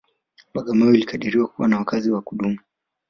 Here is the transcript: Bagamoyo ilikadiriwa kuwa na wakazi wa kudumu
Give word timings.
Bagamoyo 0.55 0.93
ilikadiriwa 0.95 1.47
kuwa 1.47 1.67
na 1.67 1.77
wakazi 1.77 2.11
wa 2.11 2.21
kudumu 2.21 2.57